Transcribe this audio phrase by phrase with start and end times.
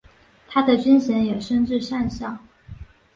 [0.47, 2.35] 他的军衔也升至上校。